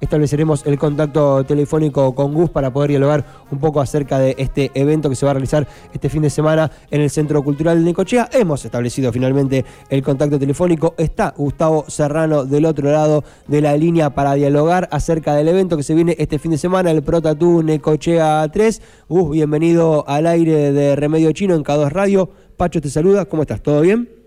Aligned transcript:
estableceremos 0.00 0.66
el 0.66 0.78
contacto 0.78 1.44
telefónico 1.44 2.14
con 2.14 2.34
Gus 2.34 2.50
para 2.50 2.72
poder 2.72 2.90
dialogar 2.90 3.24
un 3.50 3.58
poco 3.58 3.80
acerca 3.80 4.18
de 4.18 4.34
este 4.38 4.70
evento 4.74 5.08
que 5.08 5.16
se 5.16 5.26
va 5.26 5.32
a 5.32 5.34
realizar 5.34 5.66
este 5.92 6.08
fin 6.08 6.22
de 6.22 6.30
semana 6.30 6.70
en 6.90 7.00
el 7.00 7.10
Centro 7.10 7.42
Cultural 7.42 7.78
de 7.78 7.84
Necochea. 7.84 8.28
Hemos 8.32 8.64
establecido 8.64 9.12
finalmente 9.12 9.64
el 9.88 10.02
contacto 10.02 10.38
telefónico. 10.38 10.94
Está 10.98 11.34
Gustavo 11.36 11.84
Serrano 11.88 12.44
del 12.44 12.64
otro 12.64 12.90
lado 12.90 13.24
de 13.46 13.60
la 13.60 13.76
línea 13.76 14.10
para 14.10 14.34
dialogar 14.34 14.88
acerca 14.92 15.34
del 15.34 15.48
evento 15.48 15.76
que 15.76 15.82
se 15.82 15.94
viene 15.94 16.16
este 16.18 16.38
fin 16.38 16.52
de 16.52 16.58
semana, 16.58 16.90
el 16.90 17.02
Pro 17.02 17.20
Tattoo 17.20 17.62
Necochea 17.62 18.48
3. 18.50 18.82
Gus, 19.08 19.30
bienvenido 19.30 20.04
al 20.08 20.26
aire 20.26 20.72
de 20.72 20.96
Remedio 20.96 21.32
Chino 21.32 21.54
en 21.54 21.64
K2 21.64 21.90
Radio. 21.90 22.30
Pacho 22.56 22.80
te 22.80 22.90
saluda, 22.90 23.24
¿cómo 23.24 23.42
estás? 23.42 23.62
¿Todo 23.62 23.80
bien? 23.80 24.19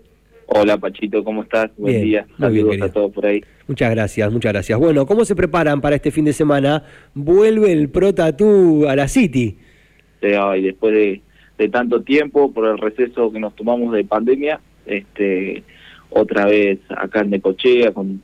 Hola 0.46 0.76
Pachito, 0.78 1.24
¿cómo 1.24 1.42
estás? 1.42 1.70
Buen 1.76 2.02
día. 2.02 2.26
Saludos 2.38 2.80
a 2.80 2.92
todos 2.92 3.12
por 3.12 3.26
ahí. 3.26 3.42
Muchas 3.66 3.90
gracias, 3.90 4.32
muchas 4.32 4.52
gracias. 4.52 4.78
Bueno, 4.78 5.06
¿cómo 5.06 5.24
se 5.24 5.34
preparan 5.34 5.80
para 5.80 5.96
este 5.96 6.10
fin 6.10 6.24
de 6.24 6.32
semana? 6.32 6.84
Vuelve 7.14 7.72
el 7.72 7.88
Pro 7.88 8.14
Tattoo 8.14 8.88
a 8.88 8.96
la 8.96 9.08
City. 9.08 9.58
Sí, 10.20 10.28
y 10.28 10.62
después 10.62 11.22
de, 11.58 11.68
tanto 11.68 12.02
tiempo, 12.02 12.52
por 12.52 12.66
el 12.66 12.78
receso 12.78 13.32
que 13.32 13.40
nos 13.40 13.54
tomamos 13.56 13.92
de 13.94 14.04
pandemia, 14.04 14.60
este 14.86 15.62
otra 16.10 16.46
vez 16.46 16.78
acá 16.90 17.20
en 17.20 17.30
Necochea 17.30 17.92
con 17.92 18.22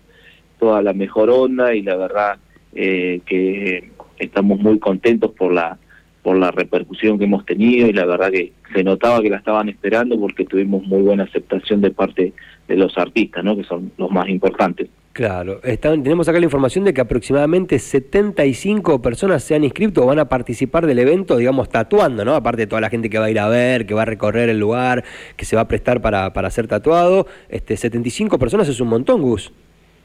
toda 0.58 0.82
la 0.82 0.92
mejor 0.92 1.30
onda 1.30 1.74
y 1.74 1.82
la 1.82 1.96
verdad 1.96 2.38
eh, 2.74 3.20
que 3.26 3.90
estamos 4.18 4.60
muy 4.60 4.78
contentos 4.78 5.32
por 5.32 5.52
la 5.52 5.78
por 6.22 6.38
la 6.38 6.50
repercusión 6.50 7.18
que 7.18 7.24
hemos 7.24 7.44
tenido 7.46 7.88
y 7.88 7.92
la 7.92 8.04
verdad 8.04 8.30
que 8.30 8.52
se 8.74 8.84
notaba 8.84 9.22
que 9.22 9.30
la 9.30 9.38
estaban 9.38 9.68
esperando 9.68 10.18
porque 10.18 10.44
tuvimos 10.44 10.86
muy 10.86 11.02
buena 11.02 11.24
aceptación 11.24 11.80
de 11.80 11.90
parte 11.90 12.32
de 12.68 12.76
los 12.76 12.96
artistas, 12.98 13.42
¿no? 13.42 13.56
que 13.56 13.64
son 13.64 13.92
los 13.96 14.10
más 14.10 14.28
importantes. 14.28 14.88
Claro, 15.12 15.60
tenemos 15.60 16.28
acá 16.28 16.38
la 16.38 16.44
información 16.44 16.84
de 16.84 16.94
que 16.94 17.00
aproximadamente 17.00 17.80
75 17.80 19.02
personas 19.02 19.42
se 19.42 19.56
han 19.56 19.64
inscrito 19.64 20.04
o 20.04 20.06
van 20.06 20.20
a 20.20 20.28
participar 20.28 20.86
del 20.86 21.00
evento, 21.00 21.36
digamos, 21.36 21.68
tatuando, 21.68 22.24
¿no? 22.24 22.36
Aparte 22.36 22.62
de 22.62 22.66
toda 22.68 22.80
la 22.80 22.90
gente 22.90 23.10
que 23.10 23.18
va 23.18 23.24
a 23.24 23.30
ir 23.30 23.40
a 23.40 23.48
ver, 23.48 23.86
que 23.86 23.94
va 23.94 24.02
a 24.02 24.04
recorrer 24.04 24.48
el 24.48 24.60
lugar, 24.60 25.02
que 25.36 25.44
se 25.44 25.56
va 25.56 25.62
a 25.62 25.68
prestar 25.68 26.00
para, 26.00 26.32
para 26.32 26.48
ser 26.50 26.68
tatuado. 26.68 27.26
Este, 27.48 27.76
75 27.76 28.38
personas 28.38 28.68
es 28.68 28.80
un 28.80 28.86
montón, 28.86 29.20
Gus. 29.20 29.52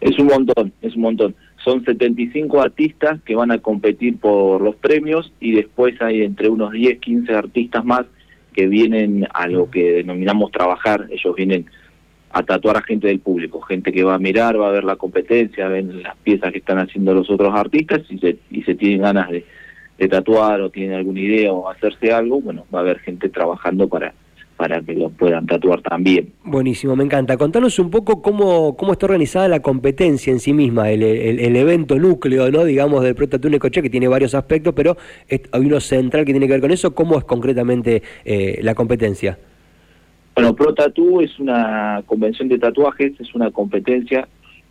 Es 0.02 0.18
un 0.18 0.26
montón, 0.26 0.74
es 0.82 0.96
un 0.96 1.02
montón. 1.04 1.36
Son 1.66 1.84
75 1.84 2.62
artistas 2.62 3.20
que 3.26 3.36
van 3.36 3.50
a 3.50 3.58
competir 3.58 4.20
por 4.20 4.62
los 4.62 4.76
premios 4.76 5.34
y 5.40 5.54
después 5.54 6.00
hay 6.00 6.22
entre 6.22 6.48
unos 6.48 6.72
10, 6.72 7.00
15 7.00 7.34
artistas 7.34 7.84
más 7.84 8.06
que 8.54 8.68
vienen 8.68 9.28
a 9.34 9.48
lo 9.48 9.72
que 9.72 9.94
denominamos 9.94 10.52
trabajar. 10.52 11.08
Ellos 11.10 11.36
vienen 11.36 11.66
a 12.30 12.44
tatuar 12.44 12.78
a 12.78 12.84
gente 12.84 13.08
del 13.08 13.20
público, 13.20 13.62
gente 13.62 13.92
que 13.92 14.04
va 14.04 14.14
a 14.14 14.20
mirar, 14.20 14.62
va 14.62 14.68
a 14.68 14.72
ver 14.72 14.84
la 14.84 14.96
competencia, 14.96 15.68
ven 15.68 16.04
las 16.04 16.16
piezas 16.18 16.52
que 16.52 16.60
están 16.60 16.78
haciendo 16.78 17.16
los 17.16 17.32
otros 17.32 17.56
artistas 17.56 18.02
y 18.10 18.20
se, 18.20 18.38
y 18.52 18.62
se 18.62 18.76
tienen 18.76 19.02
ganas 19.02 19.32
de, 19.32 19.44
de 19.98 20.08
tatuar 20.08 20.62
o 20.62 20.70
tienen 20.70 20.96
alguna 20.96 21.22
idea 21.22 21.52
o 21.52 21.68
hacerse 21.68 22.12
algo, 22.12 22.42
bueno, 22.42 22.68
va 22.74 22.80
a 22.80 22.82
haber 22.84 23.00
gente 23.00 23.28
trabajando 23.30 23.88
para 23.88 24.14
para 24.58 24.82
que 24.82 24.94
lo 24.94 25.10
puedan 25.10 25.46
tatuar 25.46 25.82
también. 25.82 26.32
Buenísimo, 26.44 26.96
me 26.96 27.04
encanta. 27.04 27.38
Contanos 27.38 27.78
un 27.80 27.90
poco 27.90 28.22
cómo, 28.22 28.76
cómo 28.78 28.94
está 28.94 29.06
organizada 29.06 29.48
la 29.48 29.60
competencia 29.62 30.32
en 30.32 30.40
sí 30.40 30.54
misma, 30.54 30.90
el, 30.90 31.04
el, 31.04 31.56
evento 31.56 31.98
núcleo, 32.00 32.50
¿no? 32.52 32.64
digamos, 32.64 33.04
del 33.04 33.16
Pro 33.16 33.28
Tattoo 33.28 33.52
Necochea, 33.52 33.84
que 33.84 33.90
tiene 33.90 34.08
varios 34.08 34.34
aspectos, 34.34 34.74
pero 34.74 34.98
hay 35.30 35.66
uno 35.66 35.80
central 35.80 36.26
que 36.26 36.32
tiene 36.32 36.48
que 36.48 36.54
ver 36.54 36.62
con 36.62 36.72
eso. 36.72 36.96
¿Cómo 36.96 37.18
es 37.18 37.26
concretamente 37.26 38.02
eh, 38.24 38.60
la 38.62 38.76
competencia? 38.76 39.38
Bueno, 40.36 40.56
Pro 40.56 40.74
Tattoo 40.74 41.22
es 41.22 41.38
una 41.40 42.04
convención 42.06 42.48
de 42.50 42.60
tatuajes, 42.60 43.14
es 43.20 43.34
una 43.36 43.52
competencia 43.52 44.28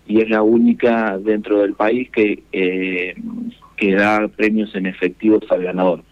y 0.06 0.20
es 0.20 0.28
la 0.28 0.42
única 0.42 1.18
dentro 1.18 1.60
del 1.60 1.74
país 1.74 2.10
que, 2.10 2.42
eh, 2.52 3.14
que 3.76 3.94
da 3.94 4.28
premios 4.28 4.74
en 4.74 4.86
efectivos 4.86 5.42
al 5.50 5.62
ganador. 5.62 6.02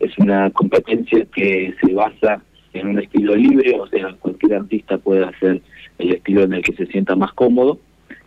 Es 0.00 0.16
una 0.18 0.50
competencia 0.50 1.26
que 1.34 1.74
se 1.80 1.92
basa 1.92 2.42
en 2.80 2.88
un 2.88 2.98
estilo 2.98 3.34
libre, 3.34 3.78
o 3.78 3.86
sea, 3.86 4.12
cualquier 4.18 4.54
artista 4.54 4.98
puede 4.98 5.24
hacer 5.24 5.60
el 5.98 6.12
estilo 6.12 6.42
en 6.42 6.54
el 6.54 6.62
que 6.62 6.72
se 6.72 6.86
sienta 6.86 7.16
más 7.16 7.32
cómodo. 7.32 7.78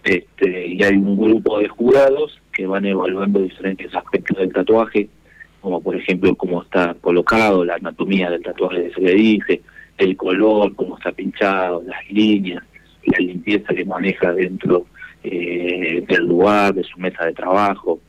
Este, 0.04 0.68
y 0.68 0.82
hay 0.84 0.96
un 0.96 1.18
grupo 1.18 1.60
de 1.60 1.68
jurados 1.68 2.40
que 2.54 2.66
van 2.66 2.86
evaluando 2.86 3.42
diferentes 3.42 3.94
aspectos 3.94 4.38
del 4.38 4.54
tatuaje, 4.54 5.10
como 5.62 5.82
por 5.82 5.96
ejemplo 5.96 6.36
cómo 6.36 6.64
está 6.64 6.96
colocado, 7.02 7.66
la 7.66 7.76
anatomía 7.76 8.30
del 8.30 8.42
tatuaje 8.42 8.84
que 8.84 8.94
se 8.94 9.02
le 9.02 9.14
dice, 9.14 9.62
el 9.98 10.16
color, 10.16 10.74
cómo 10.76 10.98
está 10.98 11.12
pinchado, 11.12 11.84
las 11.86 12.10
líneas, 12.10 12.64
la 13.06 13.20
limpieza 13.20 13.74
que 13.74 13.86
maneja 13.86 14.32
dentro 14.34 14.86
eh, 15.24 16.04
del 16.08 16.26
lugar, 16.26 16.74
de 16.74 16.84
su 16.84 16.98
mesa 16.98 17.26
de 17.26 17.34
trabajo, 17.34 18.00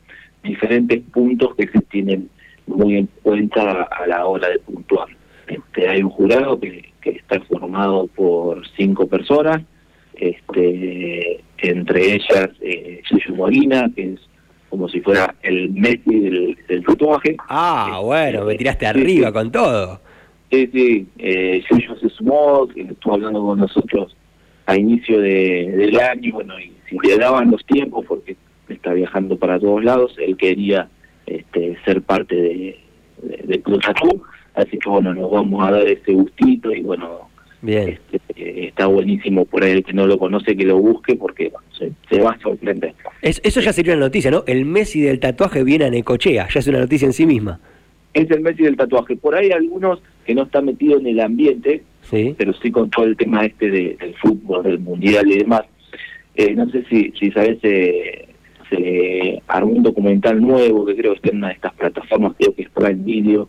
diferentes 0.42 1.00
puntos 1.12 1.54
que 1.56 1.66
se 1.68 1.80
tienen 1.82 2.30
muy 2.66 2.96
en 2.96 3.08
cuenta 3.22 3.82
a 3.82 4.06
la 4.06 4.26
hora 4.26 4.48
de 4.48 4.58
puntuar. 4.60 5.08
Este, 5.50 5.88
hay 5.88 6.00
un 6.02 6.10
jurado 6.10 6.60
que, 6.60 6.88
está 7.02 7.40
formado 7.40 8.06
por 8.06 8.62
cinco 8.76 9.08
personas, 9.08 9.62
este, 10.14 11.40
entre 11.58 12.14
ellas 12.14 12.50
eh, 12.60 13.02
Molina, 13.34 13.90
que 13.96 14.12
es 14.12 14.20
como 14.68 14.88
si 14.88 15.00
fuera 15.00 15.34
el 15.42 15.70
Messi 15.70 16.20
del, 16.20 16.84
tatuaje. 16.86 17.36
Ah, 17.48 18.00
bueno, 18.04 18.44
me 18.44 18.54
tiraste 18.54 18.86
arriba 18.86 19.32
con 19.32 19.50
todo. 19.50 20.00
Sí, 20.52 20.68
sí, 20.72 21.08
eh, 21.18 21.64
se 21.68 22.08
sumó, 22.10 22.68
estuvo 22.76 23.14
hablando 23.14 23.40
con 23.42 23.58
nosotros 23.58 24.16
a 24.66 24.76
inicio 24.76 25.20
de, 25.20 25.74
del 25.76 25.98
año, 25.98 26.34
bueno, 26.34 26.60
y 26.60 26.72
si 26.88 26.96
le 27.02 27.18
daban 27.18 27.50
los 27.50 27.64
tiempos, 27.66 28.04
porque 28.06 28.36
está 28.68 28.92
viajando 28.92 29.36
para 29.36 29.58
todos 29.58 29.82
lados, 29.82 30.14
él 30.18 30.36
quería 30.36 30.88
este, 31.26 31.76
ser 31.84 32.02
parte 32.02 32.36
de, 32.36 32.78
de, 33.22 33.42
de 33.46 33.62
Club 33.62 33.80
Así 34.60 34.78
que 34.78 34.88
bueno, 34.88 35.14
nos 35.14 35.30
vamos 35.30 35.66
a 35.66 35.72
dar 35.72 35.86
ese 35.86 36.12
gustito 36.12 36.72
y 36.72 36.82
bueno, 36.82 37.30
Bien. 37.62 37.98
Este, 38.10 38.68
está 38.68 38.86
buenísimo 38.86 39.44
por 39.44 39.62
ahí 39.62 39.72
el 39.72 39.84
que 39.84 39.92
no 39.92 40.06
lo 40.06 40.18
conoce 40.18 40.56
que 40.56 40.64
lo 40.64 40.78
busque 40.78 41.16
porque 41.16 41.52
se, 42.08 42.20
va 42.20 42.32
a 42.32 42.38
sorprender. 42.40 42.94
eso 43.22 43.60
ya 43.60 43.72
sería 43.72 43.94
una 43.94 44.06
noticia, 44.06 44.30
¿no? 44.30 44.44
El 44.46 44.64
Messi 44.64 45.00
del 45.02 45.20
tatuaje 45.20 45.62
viene 45.62 45.84
a 45.84 45.90
Necochea, 45.90 46.48
ya 46.48 46.60
es 46.60 46.66
una 46.66 46.78
noticia 46.78 47.06
en 47.06 47.12
sí 47.12 47.26
misma. 47.26 47.60
Es 48.14 48.30
el 48.30 48.40
Messi 48.40 48.62
del 48.64 48.76
tatuaje. 48.76 49.16
Por 49.16 49.34
ahí 49.34 49.52
algunos 49.52 50.00
que 50.24 50.34
no 50.34 50.44
están 50.44 50.64
metidos 50.64 51.00
en 51.00 51.08
el 51.08 51.20
ambiente, 51.20 51.82
¿Sí? 52.02 52.34
pero 52.36 52.52
sí 52.54 52.70
con 52.70 52.88
todo 52.90 53.04
el 53.04 53.16
tema 53.16 53.44
este 53.44 53.70
del 53.70 54.14
fútbol, 54.20 54.64
del 54.64 54.78
mundial 54.78 55.30
y 55.30 55.38
demás. 55.38 55.62
Eh, 56.36 56.54
no 56.54 56.68
sé 56.70 56.84
si, 56.88 57.12
si 57.18 57.30
sabes, 57.30 57.58
eh, 57.62 58.29
se 58.70 59.42
armó 59.48 59.72
un 59.72 59.82
documental 59.82 60.40
nuevo 60.40 60.86
que 60.86 60.96
creo 60.96 61.12
que 61.12 61.16
está 61.16 61.30
en 61.30 61.38
una 61.38 61.48
de 61.48 61.54
estas 61.54 61.74
plataformas, 61.74 62.32
creo 62.38 62.54
que 62.54 62.62
es 62.62 62.68
Prime 62.70 62.94
Video, 62.94 63.48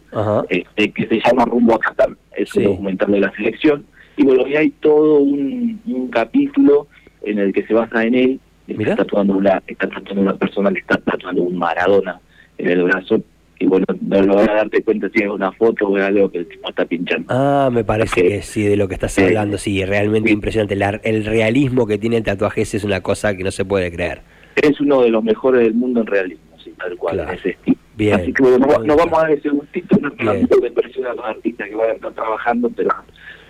este, 0.49 0.91
que 0.91 1.07
se 1.07 1.21
llama 1.25 1.45
Rumbo 1.45 1.75
a 1.75 1.79
Qatar, 1.79 2.09
es 2.35 2.53
un 2.55 2.63
documental 2.63 3.11
de 3.11 3.19
la 3.19 3.31
selección. 3.31 3.85
Y 4.17 4.23
bueno, 4.23 4.47
y 4.47 4.55
hay 4.55 4.71
todo 4.71 5.19
un, 5.19 6.09
capítulo 6.11 6.87
en 7.23 7.39
el 7.39 7.53
que 7.53 7.65
se 7.65 7.73
basa 7.73 8.03
en 8.03 8.15
él, 8.15 8.39
está 8.67 8.97
tatuando, 8.97 9.37
una, 9.37 9.61
está 9.67 9.87
tatuando 9.87 10.21
una 10.21 10.35
persona 10.35 10.71
que 10.71 10.79
está 10.79 10.97
tatuando 10.97 11.43
un 11.43 11.57
Maradona 11.57 12.19
en 12.57 12.69
el 12.69 12.83
brazo. 12.83 13.21
Y 13.59 13.67
bueno, 13.67 13.85
no 14.01 14.21
lo 14.23 14.35
van 14.35 14.49
a 14.49 14.53
darte 14.55 14.81
cuenta 14.81 15.07
si 15.13 15.21
es 15.21 15.29
una 15.29 15.51
foto 15.51 15.87
o 15.87 15.95
algo 15.95 16.31
que 16.31 16.39
el 16.39 16.47
tipo 16.47 16.67
está 16.67 16.83
pinchando. 16.83 17.27
Ah, 17.29 17.69
me 17.71 17.83
parece 17.83 18.23
que 18.23 18.41
sí, 18.41 18.63
de 18.63 18.75
lo 18.75 18.87
que 18.87 18.95
estás 18.95 19.17
hablando, 19.19 19.59
sí, 19.59 19.85
realmente 19.85 20.31
impresionante. 20.31 20.75
el 21.03 21.25
realismo 21.25 21.85
que 21.85 21.99
tiene 21.99 22.17
el 22.17 22.23
tatuaje 22.23 22.61
ese 22.61 22.77
es 22.77 22.83
una 22.83 23.01
cosa 23.01 23.37
que 23.37 23.43
no 23.43 23.51
se 23.51 23.63
puede 23.63 23.91
creer 23.91 24.23
es 24.55 24.79
uno 24.81 25.01
de 25.01 25.09
los 25.09 25.23
mejores 25.23 25.61
del 25.61 25.73
mundo 25.73 26.01
en 26.01 26.07
realismo, 26.07 26.57
sí, 26.63 26.73
tal 26.77 26.95
cual, 26.97 27.19
ese 27.33 27.51
estilo. 27.51 27.77
Bien, 27.95 28.19
Así 28.19 28.33
que 28.33 28.41
bueno, 28.41 28.57
no, 28.57 28.95
vamos 28.95 29.19
a 29.19 29.21
dar 29.23 29.31
ese 29.31 29.49
gustito, 29.49 29.97
no 29.99 30.09
de 30.09 30.71
presión 30.71 31.05
a 31.05 31.13
los 31.13 31.25
artistas 31.25 31.69
que 31.69 31.75
van 31.75 31.89
a 31.89 31.93
estar 31.93 32.13
trabajando, 32.13 32.69
pero 32.69 32.89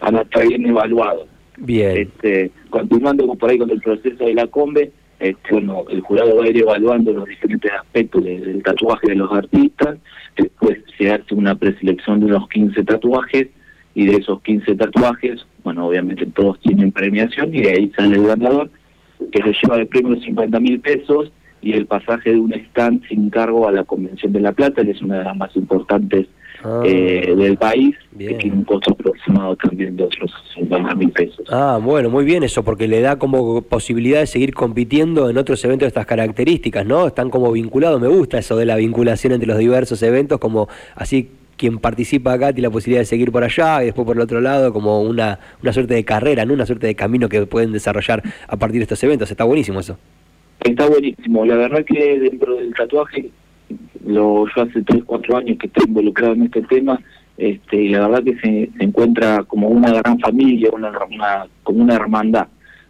van 0.01 0.15
a 0.15 0.21
estar 0.21 0.47
bien 0.47 0.65
evaluados. 0.65 1.27
Bien. 1.57 1.97
Este, 1.97 2.51
continuando 2.69 3.33
por 3.35 3.49
ahí 3.49 3.59
con 3.59 3.69
el 3.69 3.79
proceso 3.79 4.25
de 4.25 4.33
la 4.33 4.47
combe, 4.47 4.91
este, 5.19 5.53
bueno, 5.53 5.85
el 5.89 6.01
jurado 6.01 6.35
va 6.35 6.45
a 6.45 6.47
ir 6.47 6.57
evaluando 6.57 7.13
los 7.13 7.27
diferentes 7.27 7.71
aspectos 7.71 8.23
del 8.23 8.63
tatuaje 8.63 9.09
de 9.09 9.15
los 9.15 9.31
artistas, 9.31 9.99
después 10.35 10.79
se 10.97 11.11
hace 11.11 11.35
una 11.35 11.53
preselección 11.55 12.19
de 12.19 12.25
unos 12.25 12.49
15 12.49 12.83
tatuajes, 12.83 13.47
y 13.93 14.07
de 14.07 14.15
esos 14.15 14.41
15 14.41 14.75
tatuajes, 14.75 15.45
bueno, 15.63 15.87
obviamente 15.87 16.25
todos 16.25 16.59
tienen 16.61 16.91
premiación, 16.91 17.53
y 17.53 17.61
de 17.61 17.71
ahí 17.71 17.91
sale 17.95 18.15
el 18.15 18.25
ganador, 18.25 18.71
que 19.31 19.43
se 19.43 19.53
lleva 19.61 19.77
de 19.77 19.85
premio 19.85 20.19
50 20.19 20.59
mil 20.59 20.79
pesos 20.79 21.31
y 21.61 21.73
el 21.73 21.85
pasaje 21.85 22.31
de 22.31 22.39
un 22.39 22.53
stand 22.53 23.07
sin 23.07 23.29
cargo 23.29 23.67
a 23.67 23.71
la 23.71 23.83
Convención 23.83 24.33
de 24.33 24.39
La 24.39 24.51
Plata, 24.51 24.83
que 24.83 24.91
es 24.91 25.01
una 25.01 25.19
de 25.19 25.23
las 25.25 25.37
más 25.37 25.55
importantes 25.55 26.27
ah. 26.63 26.81
eh, 26.83 27.35
del 27.37 27.57
país, 27.57 27.95
que 28.17 28.33
tiene 28.33 28.57
un 28.57 28.63
costo 28.63 28.93
aproximado 28.93 29.55
también 29.57 29.95
de 29.95 30.03
otros 30.03 30.31
50 30.55 30.95
mil 30.95 31.11
pesos. 31.11 31.45
Ah, 31.51 31.79
bueno, 31.81 32.09
muy 32.09 32.25
bien 32.25 32.43
eso, 32.43 32.63
porque 32.63 32.87
le 32.87 33.01
da 33.01 33.19
como 33.19 33.61
posibilidad 33.61 34.21
de 34.21 34.27
seguir 34.27 34.53
compitiendo 34.55 35.29
en 35.29 35.37
otros 35.37 35.63
eventos 35.63 35.85
de 35.85 35.89
estas 35.89 36.07
características, 36.07 36.85
¿no? 36.85 37.07
Están 37.07 37.29
como 37.29 37.51
vinculados, 37.51 38.01
me 38.01 38.07
gusta 38.07 38.39
eso 38.39 38.55
de 38.55 38.65
la 38.65 38.75
vinculación 38.75 39.33
entre 39.33 39.47
los 39.47 39.59
diversos 39.59 40.01
eventos, 40.01 40.39
como 40.39 40.67
así 40.95 41.29
quien 41.61 41.77
participa 41.77 42.33
acá 42.33 42.51
tiene 42.51 42.69
la 42.69 42.71
posibilidad 42.71 43.01
de 43.01 43.05
seguir 43.05 43.31
por 43.31 43.43
allá 43.43 43.83
y 43.83 43.85
después 43.85 44.03
por 44.03 44.15
el 44.15 44.23
otro 44.23 44.41
lado 44.41 44.73
como 44.73 44.99
una, 45.03 45.37
una 45.61 45.71
suerte 45.71 45.93
de 45.93 46.03
carrera, 46.03 46.43
¿no? 46.43 46.55
una 46.55 46.65
suerte 46.65 46.87
de 46.87 46.95
camino 46.95 47.29
que 47.29 47.45
pueden 47.45 47.71
desarrollar 47.71 48.23
a 48.47 48.57
partir 48.57 48.79
de 48.79 48.83
estos 48.85 49.03
eventos. 49.03 49.29
Está 49.29 49.43
buenísimo 49.43 49.79
eso. 49.79 49.95
Está 50.59 50.89
buenísimo. 50.89 51.45
La 51.45 51.55
verdad 51.57 51.85
que 51.85 52.19
dentro 52.19 52.55
del 52.55 52.73
tatuaje, 52.73 53.29
lo, 54.07 54.47
yo 54.47 54.61
hace 54.63 54.81
3, 54.81 55.03
4 55.05 55.37
años 55.37 55.57
que 55.59 55.67
estoy 55.67 55.85
involucrado 55.87 56.33
en 56.33 56.43
este 56.45 56.63
tema, 56.63 56.99
este, 57.37 57.89
la 57.89 58.07
verdad 58.07 58.23
que 58.23 58.37
se, 58.39 58.83
encuentra 58.83 59.43
como 59.43 59.67
una 59.67 59.93
gran 59.93 60.17
familia, 60.17 60.71
una, 60.73 60.91
como 61.61 61.83
una 61.83 61.93
hermandad. 61.93 62.47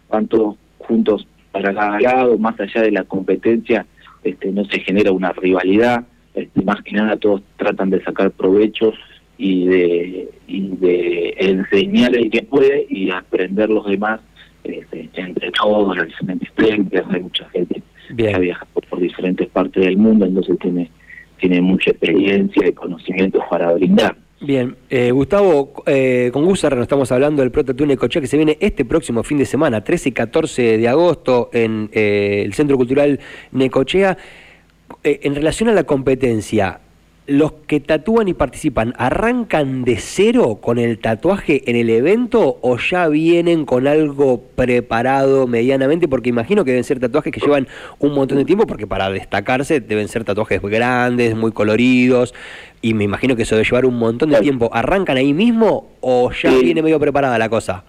Van 0.08 0.26
todos 0.28 0.56
juntos 0.78 1.26
para 1.50 1.74
cada 1.74 2.00
lado, 2.00 2.38
más 2.38 2.58
allá 2.58 2.80
de 2.80 2.90
la 2.90 3.04
competencia, 3.04 3.84
este, 4.24 4.50
no 4.50 4.64
se 4.64 4.80
genera 4.80 5.12
una 5.12 5.32
rivalidad, 5.32 6.06
este, 6.34 6.62
más 6.62 6.82
que 6.82 6.92
nada 6.92 7.16
todos 7.16 7.42
tratan 7.56 7.90
de 7.90 8.02
sacar 8.02 8.30
provechos 8.30 8.94
y 9.38 9.66
de, 9.66 10.28
y 10.46 10.68
de 10.76 11.34
enseñar 11.38 12.14
el 12.14 12.30
que 12.30 12.42
puede 12.42 12.86
y 12.88 13.10
aprender 13.10 13.70
los 13.70 13.86
demás 13.86 14.20
este, 14.64 15.10
entre 15.14 15.50
todos, 15.50 15.96
las 15.96 16.06
diferentes 16.06 16.52
técnicas, 16.54 17.04
hay 17.10 17.20
mucha 17.20 17.48
gente 17.50 17.82
que 18.16 18.34
ha 18.34 18.38
viajado 18.38 18.68
por 18.88 19.00
diferentes 19.00 19.48
partes 19.48 19.84
del 19.84 19.96
mundo, 19.96 20.26
entonces 20.26 20.58
tiene, 20.60 20.90
tiene 21.38 21.60
mucha 21.60 21.90
experiencia 21.90 22.68
y 22.68 22.72
conocimientos 22.72 23.42
para 23.50 23.72
brindar. 23.72 24.16
Bien, 24.40 24.76
eh, 24.90 25.12
Gustavo, 25.12 25.72
eh, 25.86 26.30
con 26.32 26.44
Gusar 26.44 26.74
nos 26.74 26.82
estamos 26.82 27.12
hablando 27.12 27.42
del 27.42 27.52
Prota 27.52 27.72
Necochea 27.72 28.20
que 28.20 28.26
se 28.26 28.36
viene 28.36 28.58
este 28.60 28.84
próximo 28.84 29.22
fin 29.22 29.38
de 29.38 29.46
semana, 29.46 29.84
13 29.84 30.08
y 30.08 30.12
14 30.12 30.78
de 30.78 30.88
agosto, 30.88 31.50
en 31.52 31.88
eh, 31.92 32.42
el 32.44 32.52
Centro 32.52 32.76
Cultural 32.76 33.20
Necochea. 33.52 34.18
Eh, 35.04 35.18
en 35.24 35.34
relación 35.34 35.68
a 35.68 35.72
la 35.72 35.82
competencia, 35.82 36.78
¿los 37.26 37.52
que 37.66 37.80
tatúan 37.80 38.28
y 38.28 38.34
participan 38.34 38.94
arrancan 38.96 39.82
de 39.82 39.96
cero 39.96 40.60
con 40.62 40.78
el 40.78 41.00
tatuaje 41.00 41.68
en 41.68 41.74
el 41.74 41.90
evento 41.90 42.58
o 42.60 42.76
ya 42.78 43.08
vienen 43.08 43.64
con 43.64 43.88
algo 43.88 44.40
preparado 44.54 45.48
medianamente? 45.48 46.06
Porque 46.06 46.28
imagino 46.28 46.64
que 46.64 46.70
deben 46.70 46.84
ser 46.84 47.00
tatuajes 47.00 47.32
que 47.32 47.40
llevan 47.40 47.66
un 47.98 48.14
montón 48.14 48.38
de 48.38 48.44
tiempo, 48.44 48.64
porque 48.64 48.86
para 48.86 49.10
destacarse 49.10 49.80
deben 49.80 50.06
ser 50.06 50.22
tatuajes 50.22 50.62
grandes, 50.62 51.34
muy 51.34 51.50
coloridos, 51.50 52.32
y 52.80 52.94
me 52.94 53.02
imagino 53.02 53.34
que 53.34 53.42
eso 53.42 53.56
debe 53.56 53.64
llevar 53.64 53.86
un 53.86 53.98
montón 53.98 54.30
de 54.30 54.38
tiempo. 54.38 54.70
¿Arrancan 54.72 55.16
ahí 55.16 55.32
mismo 55.34 55.88
o 56.00 56.30
ya 56.30 56.56
viene 56.60 56.80
medio 56.80 57.00
preparada 57.00 57.36
la 57.38 57.48
cosa? 57.48 57.82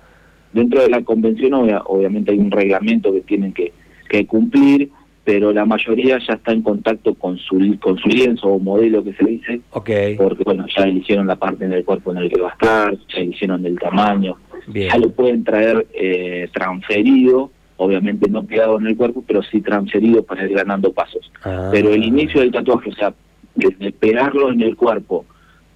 Dentro 0.52 0.82
de 0.82 0.90
la 0.90 1.04
convención 1.04 1.54
obviamente 1.54 2.32
hay 2.32 2.40
un 2.40 2.50
reglamento 2.50 3.14
que 3.14 3.22
tienen 3.22 3.54
que, 3.54 3.72
que 4.10 4.26
cumplir 4.26 4.90
pero 5.24 5.54
la 5.54 5.66
mayoría 5.66 6.20
ya 6.20 6.34
está 6.34 6.52
en 6.52 6.62
contacto 6.62 7.14
con 7.16 7.38
su 7.38 7.78
con 7.80 7.98
su 7.98 8.10
lienzo 8.10 8.48
o 8.48 8.60
modelo 8.60 9.04
que 9.04 9.14
se 9.14 9.26
dice, 9.26 9.62
okay. 9.72 10.16
porque 10.16 10.44
bueno, 10.44 10.66
ya 10.76 10.84
eligieron 10.84 11.28
la 11.28 11.38
parte 11.38 11.68
del 11.68 11.86
cuerpo 11.86 12.12
en 12.12 12.18
el 12.18 12.30
que 12.30 12.42
va 12.42 12.50
a 12.50 12.54
estar, 12.54 12.98
ya 13.08 13.22
eligieron 13.22 13.66
el 13.66 13.80
tamaño, 13.80 14.38
ya 14.74 14.98
lo 14.98 15.12
pueden 15.12 15.44
traer 15.44 15.88
eh, 15.94 16.50
transferido, 16.54 17.52
obviamente 17.78 18.30
no 18.30 18.44
pegado 18.44 18.80
en 18.80 18.88
el 18.88 18.98
cuerpo, 18.98 19.24
pero 19.26 19.42
sí 19.44 19.62
transferido 19.62 20.24
para 20.24 20.46
ir 20.46 20.56
ganando 20.56 20.92
pasos. 20.92 21.32
Ah. 21.44 21.70
Pero 21.72 21.90
el 21.94 22.04
inicio 22.04 22.42
del 22.42 22.52
tatuaje, 22.52 22.90
o 22.90 22.94
sea, 22.94 23.14
desde 23.56 23.92
pegarlo 23.92 24.52
en 24.52 24.62
el 24.62 24.76
cuerpo 24.76 25.26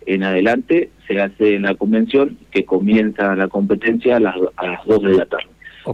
en 0.05 0.23
adelante, 0.23 0.89
se 1.07 1.21
hace 1.21 1.55
en 1.55 1.63
la 1.63 1.75
convención 1.75 2.37
que 2.51 2.65
comienza 2.65 3.35
la 3.35 3.47
competencia 3.47 4.17
a 4.17 4.19
las, 4.19 4.35
a 4.57 4.67
las 4.67 4.85
2 4.85 5.03
de 5.03 5.13
la 5.13 5.25
tarde. 5.25 5.47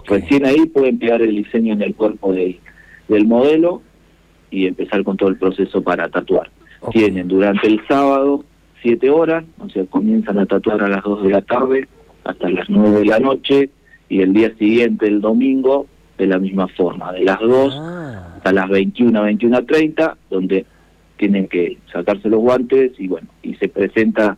Recién 0.07 0.45
ahí 0.45 0.65
pueden 0.65 0.97
pegar 0.97 1.21
el 1.21 1.35
diseño 1.35 1.73
en 1.73 1.83
el 1.83 1.94
cuerpo 1.94 2.33
de 2.33 2.59
del 3.07 3.25
modelo 3.27 3.81
y 4.51 4.67
empezar 4.67 5.03
con 5.03 5.17
todo 5.17 5.29
el 5.29 5.38
proceso 5.38 5.81
para 5.81 6.09
tatuar. 6.09 6.50
Tienen 6.91 7.27
durante 7.27 7.67
el 7.67 7.81
sábado 7.88 8.44
siete 8.81 9.09
horas, 9.09 9.45
o 9.59 9.69
sea, 9.69 9.85
comienzan 9.85 10.39
a 10.39 10.45
tatuar 10.45 10.83
a 10.83 10.89
las 10.89 11.03
2 11.03 11.23
de 11.23 11.29
la 11.29 11.41
tarde 11.41 11.88
hasta 12.23 12.50
las 12.50 12.69
9 12.69 13.00
de 13.00 13.05
la 13.05 13.19
noche 13.19 13.69
y 14.09 14.21
el 14.21 14.33
día 14.33 14.53
siguiente, 14.57 15.07
el 15.07 15.21
domingo, 15.21 15.88
de 16.17 16.27
la 16.27 16.38
misma 16.38 16.67
forma, 16.67 17.11
de 17.11 17.23
las 17.23 17.39
2 17.39 17.77
ah. 17.79 18.33
hasta 18.38 18.53
las 18.53 18.69
21, 18.69 19.23
21 19.23 19.65
30, 19.65 20.17
donde 20.29 20.65
tienen 21.17 21.47
que 21.47 21.77
sacarse 21.91 22.29
los 22.29 22.39
guantes 22.39 22.91
y 23.00 23.07
bueno, 23.07 23.27
y 23.41 23.55
se 23.55 23.69
presenta 23.69 24.38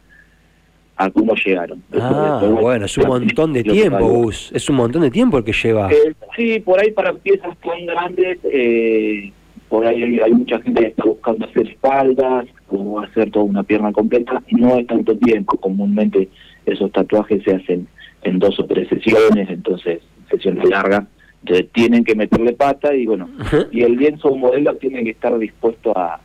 a 0.97 1.09
cómo 1.09 1.35
llegaron. 1.35 1.83
Ah, 1.99 2.41
bueno, 2.49 2.85
es 2.85 2.97
un 2.97 3.07
montón 3.07 3.53
de 3.53 3.63
tiempo, 3.63 4.07
Gus. 4.07 4.51
Es 4.53 4.69
un 4.69 4.77
montón 4.77 5.01
de 5.01 5.11
tiempo 5.11 5.37
el 5.37 5.43
que 5.43 5.53
lleva. 5.53 5.91
Eh, 5.91 6.13
sí, 6.35 6.59
por 6.59 6.79
ahí 6.79 6.91
para 6.91 7.13
piezas 7.13 7.57
tan 7.59 7.85
grandes, 7.85 8.39
eh, 8.43 9.31
por 9.67 9.85
ahí 9.85 10.19
hay, 10.19 10.33
mucha 10.33 10.59
gente 10.61 10.81
que 10.81 10.87
está 10.87 11.03
buscando 11.03 11.45
hacer 11.45 11.67
espaldas 11.67 12.45
o 12.69 12.99
hacer 12.99 13.29
toda 13.31 13.45
una 13.45 13.63
pierna 13.63 13.91
completa. 13.91 14.41
No 14.51 14.77
es 14.77 14.87
tanto 14.87 15.17
tiempo. 15.17 15.57
Comúnmente 15.57 16.29
esos 16.65 16.91
tatuajes 16.91 17.43
se 17.43 17.55
hacen 17.55 17.87
en 18.23 18.39
dos 18.39 18.59
o 18.59 18.65
tres 18.65 18.87
sesiones, 18.87 19.49
entonces 19.49 19.99
sesiones 20.29 20.69
largas. 20.69 21.03
Entonces 21.41 21.67
tienen 21.73 22.03
que 22.03 22.15
meterle 22.15 22.53
pata 22.53 22.95
y 22.95 23.05
bueno, 23.05 23.29
y 23.71 23.81
el 23.81 23.97
lienzo 23.97 24.35
modelo 24.35 24.75
tiene 24.77 25.03
que 25.03 25.11
estar 25.11 25.37
dispuesto 25.37 25.95
a, 25.95 26.19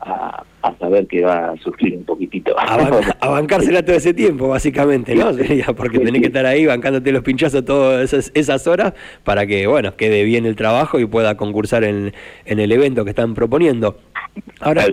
a, 0.00 0.44
saber 0.78 1.06
que 1.06 1.22
va 1.24 1.50
a 1.50 1.56
sufrir 1.56 1.96
un 1.96 2.04
poquitito. 2.04 2.54
A, 2.58 2.76
bancársela 3.28 3.84
todo 3.84 3.96
ese 3.96 4.14
tiempo, 4.14 4.48
básicamente, 4.48 5.14
¿no? 5.14 5.30
Porque 5.74 5.98
tenés 5.98 6.20
que 6.20 6.28
estar 6.28 6.46
ahí 6.46 6.66
bancándote 6.66 7.10
los 7.12 7.22
pinchazos 7.22 7.64
todas 7.64 8.12
esas, 8.12 8.66
horas 8.66 8.92
para 9.24 9.46
que, 9.46 9.66
bueno, 9.66 9.96
quede 9.96 10.24
bien 10.24 10.46
el 10.46 10.56
trabajo 10.56 10.98
y 10.98 11.06
pueda 11.06 11.36
concursar 11.36 11.84
en, 11.84 12.12
en 12.44 12.58
el 12.58 12.72
evento 12.72 13.04
que 13.04 13.10
están 13.10 13.34
proponiendo. 13.34 13.96
Ahora, 14.60 14.86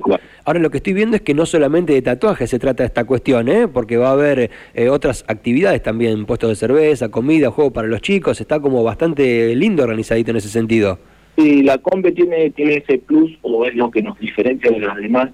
ahora 0.44 0.60
lo 0.60 0.70
que 0.70 0.78
estoy 0.78 0.94
viendo 0.94 1.16
es 1.16 1.22
que 1.22 1.34
no 1.34 1.46
solamente 1.46 1.94
de 1.94 2.02
tatuajes 2.02 2.50
se 2.50 2.60
trata 2.60 2.84
esta 2.84 3.04
cuestión, 3.04 3.48
¿eh? 3.50 3.68
porque 3.68 3.98
va 3.98 4.10
a 4.10 4.14
haber 4.14 4.52
eh, 4.74 4.90
otras 4.90 5.24
actividades 5.28 5.82
también, 5.84 6.26
puestos 6.26 6.50
de 6.50 6.56
cerveza, 6.56 7.10
comida, 7.10 7.52
juego 7.52 7.72
para 7.72 7.88
los 7.88 8.02
chicos, 8.02 8.42
está 8.42 8.60
como 8.60 8.84
bastante 8.84 9.56
lindo 9.56 9.84
organizadito 9.84 10.32
en 10.32 10.38
ese 10.38 10.50
sentido. 10.50 11.00
Sí, 11.38 11.64
la 11.64 11.78
Combe 11.80 12.12
tiene, 12.12 12.50
tiene 12.52 12.78
ese 12.78 12.98
plus, 12.98 13.32
o 13.42 13.66
es 13.66 13.76
lo 13.76 13.92
que 13.92 14.02
nos 14.02 14.18
diferencia 14.20 14.72
de 14.72 14.80
las 14.80 14.96
demás, 14.96 15.30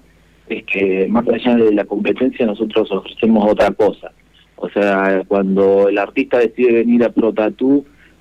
es 0.48 0.64
que 0.64 1.06
más 1.08 1.26
allá 1.28 1.56
de 1.56 1.72
la 1.72 1.84
competencia 1.84 2.44
nosotros 2.44 2.90
ofrecemos 2.90 3.50
otra 3.50 3.70
cosa. 3.70 4.12
O 4.56 4.68
sea, 4.70 5.22
cuando 5.26 5.88
el 5.88 5.98
artista 5.98 6.38
decide 6.38 6.72
venir 6.72 7.04
a 7.04 7.10
Pro 7.10 7.32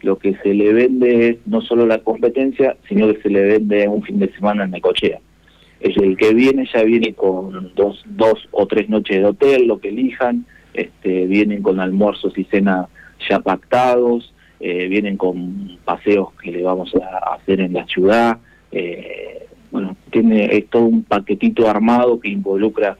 lo 0.01 0.17
que 0.17 0.35
se 0.41 0.53
le 0.53 0.73
vende 0.73 1.29
es 1.29 1.37
no 1.45 1.61
solo 1.61 1.85
la 1.85 1.99
competencia, 1.99 2.75
sino 2.89 3.13
que 3.13 3.21
se 3.21 3.29
le 3.29 3.43
vende 3.43 3.87
un 3.87 4.01
fin 4.01 4.19
de 4.19 4.33
semana 4.33 4.63
en 4.63 4.71
Necochea. 4.71 5.19
Es 5.79 5.95
el 5.97 6.17
que 6.17 6.33
viene 6.33 6.67
ya 6.73 6.83
viene 6.83 7.13
con 7.13 7.71
dos, 7.75 8.03
dos 8.05 8.47
o 8.51 8.65
tres 8.65 8.89
noches 8.89 9.17
de 9.17 9.25
hotel, 9.25 9.67
lo 9.67 9.79
que 9.79 9.89
elijan, 9.89 10.45
este, 10.73 11.27
vienen 11.27 11.61
con 11.61 11.79
almuerzos 11.79 12.37
y 12.37 12.43
cena 12.45 12.87
ya 13.29 13.39
pactados, 13.39 14.33
eh, 14.61 14.87
vienen 14.87 15.17
con 15.17 15.79
paseos 15.83 16.29
que 16.41 16.51
le 16.51 16.61
vamos 16.61 16.93
a 16.95 17.33
hacer 17.33 17.61
en 17.61 17.73
la 17.73 17.85
ciudad. 17.87 18.37
Eh, 18.71 19.47
bueno, 19.71 19.95
tiene 20.11 20.45
es 20.55 20.67
todo 20.69 20.85
un 20.85 21.03
paquetito 21.03 21.67
armado 21.67 22.19
que 22.19 22.29
involucra 22.29 22.97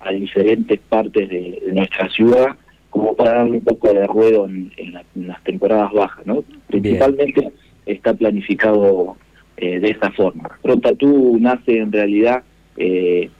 a 0.00 0.12
diferentes 0.12 0.78
partes 0.78 1.28
de, 1.28 1.62
nuestra 1.72 2.08
ciudad 2.10 2.56
como 2.90 3.14
para 3.14 3.34
darle 3.34 3.58
un 3.58 3.64
poco 3.64 3.92
de 3.92 4.06
ruedo 4.06 4.46
en, 4.46 4.72
las 5.14 5.42
temporadas 5.44 5.92
bajas, 5.92 6.26
¿no? 6.26 6.44
Principalmente 6.66 7.52
está 7.86 8.14
planificado 8.14 9.16
eh, 9.56 9.78
de 9.78 9.90
esta 9.90 10.10
forma. 10.12 10.58
Pronta 10.62 10.94
tú 10.94 11.38
nace 11.40 11.78
en 11.78 11.92
realidad 11.92 12.42
eh, 12.76 13.30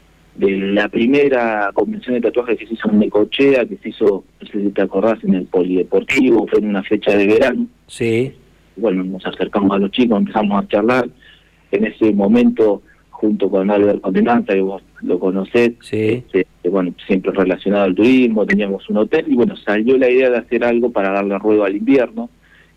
de 0.41 0.57
la 0.73 0.89
primera 0.89 1.71
convención 1.75 2.15
de 2.15 2.23
tatuajes 2.23 2.59
que 2.59 2.67
se 2.67 2.75
hizo 2.75 2.91
en 2.91 2.99
Necochea, 2.99 3.67
que 3.67 3.77
se 3.77 3.91
hizo, 3.91 4.25
no 4.41 4.47
sé 4.49 4.59
si 4.59 4.71
te 4.71 4.81
acordás, 4.81 5.23
en 5.23 5.35
el 5.35 5.45
Polideportivo, 5.45 6.47
fue 6.47 6.61
en 6.61 6.69
una 6.71 6.83
fecha 6.83 7.15
de 7.15 7.27
verano. 7.27 7.67
Sí. 7.87 8.33
Bueno, 8.77 9.05
nos 9.05 9.25
acercamos 9.27 9.71
a 9.73 9.79
los 9.79 9.91
chicos, 9.91 10.19
empezamos 10.19 10.65
a 10.65 10.69
charlar. 10.69 11.11
En 11.71 11.85
ese 11.85 12.13
momento, 12.15 12.83
junto 13.11 13.51
con 13.51 13.71
Albert 13.71 14.01
Condenanza, 14.01 14.55
que 14.55 14.63
vos 14.63 14.83
lo 15.03 15.19
conocés, 15.19 15.73
sí. 15.83 16.25
Este, 16.33 16.47
bueno, 16.71 16.95
siempre 17.07 17.33
relacionado 17.33 17.85
al 17.85 17.95
turismo, 17.95 18.47
teníamos 18.47 18.89
un 18.89 18.97
hotel, 18.97 19.27
y 19.29 19.35
bueno, 19.35 19.57
salió 19.57 19.99
la 19.99 20.09
idea 20.09 20.31
de 20.31 20.39
hacer 20.39 20.65
algo 20.65 20.91
para 20.91 21.13
darle 21.13 21.39
ruedo 21.39 21.65
al 21.65 21.77
invierno. 21.77 22.31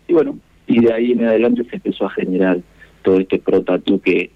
Y 0.06 0.12
bueno, 0.12 0.38
y 0.66 0.80
de 0.80 0.92
ahí 0.92 1.12
en 1.12 1.24
adelante 1.24 1.64
se 1.64 1.76
empezó 1.76 2.04
a 2.04 2.10
generar 2.10 2.58
todo 3.02 3.20
este 3.20 3.38
pro 3.38 3.64
que 4.02 4.30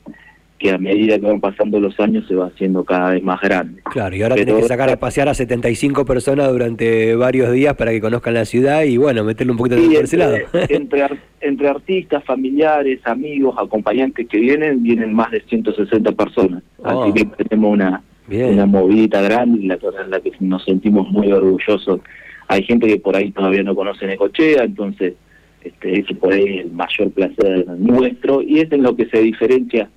que 0.58 0.70
a 0.70 0.78
medida 0.78 1.18
que 1.18 1.26
van 1.26 1.40
pasando 1.40 1.78
los 1.78 1.98
años 2.00 2.26
se 2.26 2.34
va 2.34 2.46
haciendo 2.46 2.84
cada 2.84 3.12
vez 3.12 3.22
más 3.22 3.40
grande. 3.40 3.80
Claro, 3.84 4.16
y 4.16 4.22
ahora 4.22 4.34
tenés 4.34 4.56
que 4.56 4.62
sacar 4.64 4.90
a 4.90 4.96
pasear 4.96 5.28
a 5.28 5.34
75 5.34 6.04
personas 6.04 6.50
durante 6.50 7.14
varios 7.14 7.52
días 7.52 7.74
para 7.74 7.92
que 7.92 8.00
conozcan 8.00 8.34
la 8.34 8.44
ciudad 8.44 8.82
y 8.82 8.96
bueno, 8.96 9.22
meterle 9.22 9.52
un 9.52 9.58
poquito 9.58 9.76
de 9.76 9.82
por 9.82 10.04
ese 10.04 10.16
lado. 10.16 10.36
Entre, 10.68 11.06
entre 11.40 11.68
artistas, 11.68 12.24
familiares, 12.24 13.00
amigos, 13.04 13.54
acompañantes 13.56 14.26
que 14.26 14.38
vienen, 14.38 14.82
vienen 14.82 15.12
más 15.14 15.30
de 15.30 15.40
160 15.42 16.10
personas. 16.12 16.62
Así 16.82 16.96
oh. 16.96 17.14
que 17.14 17.24
tenemos 17.44 17.72
una, 17.72 18.02
una 18.28 18.66
movidita 18.66 19.22
grande 19.22 19.60
y 19.60 19.66
la, 19.66 19.74
en 19.74 20.10
la 20.10 20.20
que 20.20 20.32
nos 20.40 20.64
sentimos 20.64 21.08
muy 21.10 21.30
orgullosos. 21.30 22.00
Hay 22.48 22.64
gente 22.64 22.88
que 22.88 22.98
por 22.98 23.14
ahí 23.14 23.30
todavía 23.30 23.62
no 23.62 23.76
conoce 23.76 24.06
Necochea, 24.06 24.64
entonces 24.64 25.14
este, 25.62 26.00
ese 26.00 26.14
por 26.14 26.32
ahí 26.32 26.58
es 26.58 26.64
el 26.64 26.72
mayor 26.72 27.10
placer 27.12 27.66
nuestro 27.78 28.42
y 28.42 28.60
es 28.60 28.72
en 28.72 28.82
lo 28.82 28.96
que 28.96 29.06
se 29.06 29.20
diferencia 29.20 29.88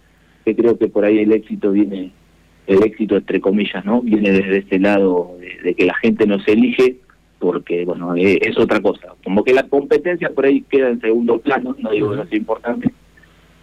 que 0.45 0.55
creo 0.55 0.77
que 0.77 0.88
por 0.88 1.05
ahí 1.05 1.19
el 1.19 1.31
éxito 1.31 1.71
viene, 1.71 2.12
el 2.67 2.83
éxito 2.83 3.17
entre 3.17 3.41
comillas, 3.41 3.83
¿no? 3.86 4.01
Viene 4.01 4.31
desde 4.31 4.57
ese 4.57 4.79
lado 4.79 5.38
de, 5.63 5.74
que 5.74 5.86
la 5.86 5.95
gente 5.95 6.25
nos 6.25 6.48
elige 6.48 6.98
porque, 7.39 7.86
bueno, 7.86 8.15
eh, 8.15 8.38
es, 8.41 8.57
otra 8.57 8.79
cosa. 8.79 9.15
Como 9.24 9.43
que 9.43 9.53
la 9.53 9.63
competencia 9.63 10.29
por 10.29 10.45
ahí 10.45 10.62
queda 10.69 10.89
en 10.89 11.01
segundo 11.01 11.39
plano, 11.39 11.75
no 11.79 11.91
digo 11.91 12.12
que 12.12 12.17
no 12.17 12.27
sea 12.27 12.38
importante, 12.38 12.91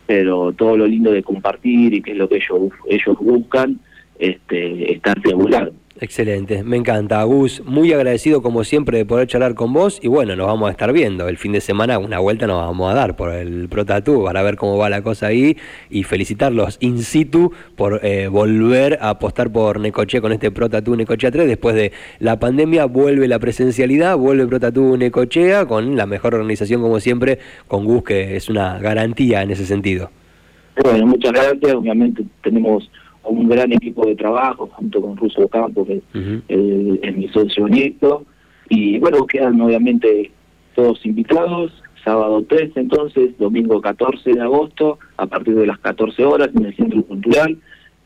pero 0.06 0.52
todo 0.52 0.76
lo 0.76 0.86
lindo 0.86 1.12
de 1.12 1.22
compartir 1.22 1.94
y 1.94 2.02
que 2.02 2.10
es 2.10 2.16
lo 2.16 2.28
que 2.28 2.36
ellos, 2.36 2.72
ellos 2.88 3.16
buscan, 3.20 3.78
este, 4.18 4.92
está 4.92 5.12
asegurado. 5.12 5.72
Excelente, 6.00 6.62
me 6.62 6.76
encanta. 6.76 7.20
Gus, 7.24 7.60
muy 7.64 7.92
agradecido 7.92 8.40
como 8.40 8.62
siempre 8.62 8.98
de 8.98 9.04
poder 9.04 9.26
charlar 9.26 9.54
con 9.54 9.72
vos 9.72 9.98
y 10.00 10.06
bueno, 10.06 10.36
nos 10.36 10.46
vamos 10.46 10.68
a 10.68 10.70
estar 10.70 10.92
viendo. 10.92 11.28
El 11.28 11.38
fin 11.38 11.50
de 11.50 11.60
semana 11.60 11.98
una 11.98 12.20
vuelta 12.20 12.46
nos 12.46 12.64
vamos 12.64 12.92
a 12.92 12.94
dar 12.94 13.16
por 13.16 13.34
el 13.34 13.68
Protatú 13.68 14.22
para 14.24 14.42
ver 14.42 14.54
cómo 14.54 14.78
va 14.78 14.88
la 14.90 15.02
cosa 15.02 15.26
ahí 15.26 15.56
y 15.90 16.04
felicitarlos 16.04 16.76
in 16.80 17.02
situ 17.02 17.52
por 17.74 17.98
eh, 18.04 18.28
volver 18.28 18.98
a 19.00 19.10
apostar 19.10 19.50
por 19.50 19.80
Necochea 19.80 20.20
con 20.20 20.30
este 20.30 20.52
Protatú 20.52 20.94
Necochea 20.94 21.32
3. 21.32 21.48
Después 21.48 21.74
de 21.74 21.90
la 22.20 22.38
pandemia 22.38 22.84
vuelve 22.84 23.26
la 23.26 23.40
presencialidad, 23.40 24.16
vuelve 24.16 24.46
Protatú 24.46 24.96
Necochea 24.96 25.66
con 25.66 25.96
la 25.96 26.06
mejor 26.06 26.36
organización 26.36 26.80
como 26.80 27.00
siempre, 27.00 27.40
con 27.66 27.84
Gus 27.84 28.04
que 28.04 28.36
es 28.36 28.48
una 28.48 28.78
garantía 28.78 29.42
en 29.42 29.50
ese 29.50 29.66
sentido. 29.66 30.10
Bueno, 30.80 31.06
muchas 31.06 31.32
gracias. 31.32 31.74
Obviamente 31.74 32.24
tenemos 32.44 32.88
un 33.30 33.48
gran 33.48 33.72
equipo 33.72 34.06
de 34.06 34.16
trabajo 34.16 34.68
junto 34.72 35.00
con 35.00 35.16
Russo 35.16 35.48
Campos, 35.48 35.86
que 35.86 36.02
es 37.02 37.16
mi 37.16 37.28
socio 37.28 37.64
honesto. 37.64 38.24
Y 38.68 38.98
bueno, 38.98 39.26
quedan 39.26 39.60
obviamente 39.60 40.30
todos 40.74 41.04
invitados. 41.04 41.72
Sábado 42.04 42.44
3 42.48 42.72
entonces, 42.76 43.36
domingo 43.38 43.80
14 43.80 44.32
de 44.32 44.40
agosto, 44.40 44.98
a 45.16 45.26
partir 45.26 45.54
de 45.56 45.66
las 45.66 45.78
14 45.78 46.24
horas 46.24 46.50
en 46.54 46.66
el 46.66 46.76
Centro 46.76 47.02
Cultural. 47.02 47.58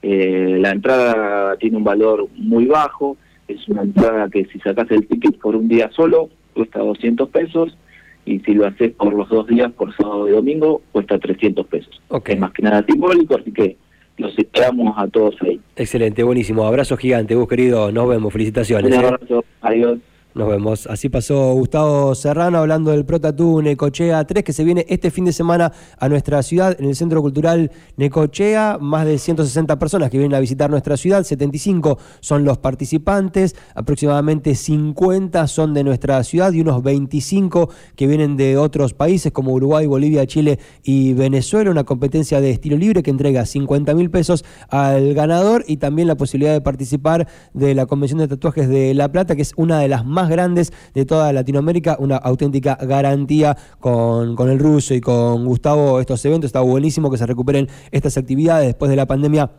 Eh, 0.03 0.57
la 0.59 0.71
entrada 0.71 1.57
tiene 1.57 1.77
un 1.77 1.85
valor 1.85 2.27
muy 2.37 2.67
bajo, 2.67 3.17
es 3.47 3.69
una 3.69 3.83
entrada 3.83 4.29
que 4.29 4.45
si 4.47 4.59
sacas 4.59 4.91
el 4.91 5.07
ticket 5.07 5.39
por 5.39 5.55
un 5.55 5.69
día 5.69 5.91
solo, 5.93 6.31
cuesta 6.55 6.81
200 6.81 7.29
pesos, 7.29 7.77
y 8.25 8.41
si 8.41 8.55
lo 8.55 8.67
haces 8.67 8.93
por 8.93 9.13
los 9.13 9.29
dos 9.29 9.47
días, 9.47 9.71
por 9.73 9.95
sábado 9.97 10.29
y 10.29 10.33
domingo, 10.33 10.83
cuesta 10.91 11.19
300 11.19 11.67
pesos. 11.67 12.01
Es 12.33 12.41
más 12.41 12.53
que 12.53 12.63
nada 12.63 12.85
simbólico, 12.85 13.37
así 13.37 13.53
que 13.53 13.77
los 14.23 14.39
esperamos 14.39 14.95
a 14.97 15.07
todos 15.09 15.35
ahí. 15.43 15.61
Excelente, 15.77 16.23
buenísimo. 16.23 16.65
Abrazo 16.65 16.97
gigante, 16.97 17.35
vos 17.35 17.49
querido. 17.49 17.93
Nos 17.93 18.09
vemos. 18.09 18.33
Felicitaciones. 18.33 18.87
Un 18.87 19.05
¿eh? 19.05 19.07
abrazo. 19.07 19.45
Adiós. 19.61 19.99
Nos 20.35 20.49
vemos. 20.49 20.87
Así 20.87 21.11
pasó 21.11 21.53
Gustavo 21.53 22.15
Serrano 22.15 22.57
hablando 22.57 22.91
del 22.91 23.05
Protatú 23.05 23.61
Necochea 23.61 24.25
3 24.25 24.43
que 24.43 24.55
se 24.55 24.65
viene 24.65 24.87
este 24.89 25.11
fin 25.11 25.27
de 25.27 25.33
semana 25.35 25.75
a 25.99 26.09
nuestra 26.09 26.43
ciudad 26.43 26.75
en 26.79 26.87
el 26.87 26.97
Centro 26.97 27.21
Cultural 27.21 27.71
Necochea. 27.99 28.79
Más 28.81 29.05
de 29.05 29.19
160 29.19 29.79
personas 29.79 30.09
que 30.09 30.17
vienen 30.17 30.35
a 30.35 30.41
visitar 30.41 30.71
nuestra 30.71 30.97
ciudad, 30.97 31.23
75 31.23 31.99
son 32.21 32.47
los 32.47 32.57
participantes, 32.57 33.57
aproximadamente 33.75 34.55
50 34.55 35.47
son 35.49 35.75
de 35.75 35.85
nuestra 35.85 36.25
ciudad 36.25 36.51
y 36.53 36.63
unos 36.63 36.83
25 36.83 37.69
que 37.95 38.07
vienen 38.07 38.39
de 38.39 38.57
otros 38.57 38.95
países 38.95 39.33
como 39.33 39.53
Uruguay, 39.53 39.85
Bolivia, 39.85 40.27
Chile 40.27 40.59
y 40.83 41.13
Venezuela. 41.13 41.71
Una 41.71 41.85
competencia 41.85 42.41
de 42.41 42.53
estilo 42.53 42.79
libre 42.79 43.03
que 43.03 43.11
entrega 43.11 43.45
50 43.45 43.95
mil 43.95 44.11
pesos 44.11 44.47
al 44.71 45.13
ganador 45.13 45.63
y 45.69 45.77
también 45.77 46.09
la 46.09 46.17
posibilidad 46.17 46.55
de 46.55 46.63
participar 46.63 47.29
de 47.53 47.75
la 47.75 47.85
Convención 47.85 48.19
de 48.19 48.29
Tatuajes 48.29 48.71
de 48.71 48.95
La 48.95 49.13
Plata, 49.13 49.37
que 49.37 49.43
es 49.43 49.53
una 49.57 49.79
de 49.79 49.89
las 49.89 50.07
más 50.07 50.22
grandes 50.29 50.73
de 50.95 51.05
toda 51.05 51.33
Latinoamérica, 51.33 51.97
una 51.99 52.17
auténtica 52.17 52.77
garantía 52.77 53.57
con, 53.81 54.37
con 54.37 54.51
el 54.51 54.59
ruso 54.59 54.95
y 54.95 55.01
con 55.01 55.45
Gustavo 55.45 56.01
estos 56.01 56.25
eventos. 56.25 56.49
Está 56.49 56.61
buenísimo 56.61 57.11
que 57.11 57.19
se 57.19 57.27
recuperen 57.27 57.69
estas 57.91 58.17
actividades 58.17 58.67
después 58.67 58.91
de 58.91 58.97
la 58.97 59.07
pandemia 59.07 59.51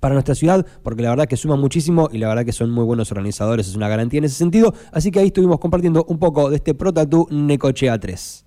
para 0.00 0.14
nuestra 0.14 0.34
ciudad, 0.34 0.66
porque 0.82 1.02
la 1.02 1.10
verdad 1.10 1.26
que 1.26 1.36
suman 1.36 1.60
muchísimo 1.60 2.08
y 2.12 2.18
la 2.18 2.28
verdad 2.28 2.44
que 2.44 2.52
son 2.52 2.70
muy 2.70 2.84
buenos 2.84 3.10
organizadores, 3.12 3.68
es 3.68 3.76
una 3.76 3.88
garantía 3.88 4.18
en 4.18 4.24
ese 4.24 4.36
sentido. 4.36 4.74
Así 4.90 5.10
que 5.10 5.20
ahí 5.20 5.26
estuvimos 5.26 5.58
compartiendo 5.58 6.04
un 6.08 6.18
poco 6.18 6.50
de 6.50 6.56
este 6.56 6.74
Pro 6.74 6.92
Necochea 7.30 7.98
3. 7.98 8.40